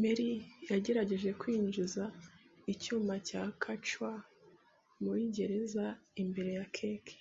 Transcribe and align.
Mary 0.00 0.30
yagerageje 0.70 1.30
kwinjiza 1.40 2.04
icyuma 2.72 3.14
cya 3.28 3.42
hackaw 3.64 4.14
muri 5.02 5.22
gereza 5.36 5.86
imbere 6.22 6.50
ya 6.58 6.66
keke. 6.76 7.16